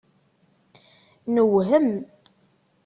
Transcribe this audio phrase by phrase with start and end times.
[1.33, 1.87] Newhem.